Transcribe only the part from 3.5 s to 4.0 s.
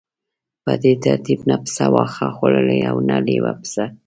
پسه.